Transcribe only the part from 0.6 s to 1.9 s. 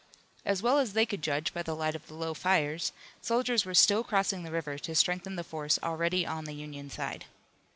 well as they could judge by the